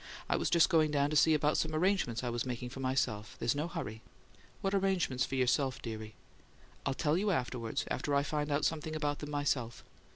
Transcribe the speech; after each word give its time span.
"I 0.27 0.35
was 0.35 0.49
just 0.49 0.67
going 0.67 0.89
down 0.89 1.11
to 1.11 1.15
see 1.15 1.35
about 1.35 1.57
some 1.57 1.75
arrangements 1.75 2.23
I 2.23 2.29
was 2.31 2.43
making 2.43 2.69
for 2.69 2.79
myself. 2.79 3.35
There's 3.37 3.53
no 3.53 3.67
hurry." 3.67 4.01
"What 4.61 4.73
arrangements 4.73 5.25
for 5.27 5.35
yourself, 5.35 5.79
dearie?" 5.79 6.15
"I'll 6.87 6.95
tell 6.95 7.15
you 7.19 7.29
afterwards 7.29 7.85
after 7.91 8.15
I 8.15 8.23
find 8.23 8.51
out 8.51 8.65
something 8.65 8.95
about 8.95 9.21
'em 9.21 9.29
myself." 9.29 9.83